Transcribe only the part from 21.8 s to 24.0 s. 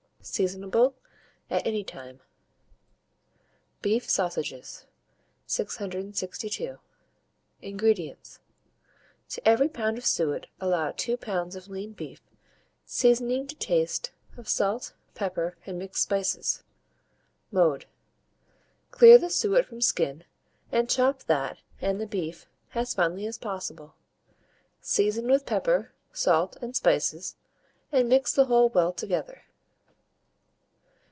and the beef as finely as possible;